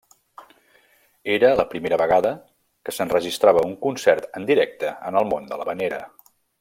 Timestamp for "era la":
1.33-1.65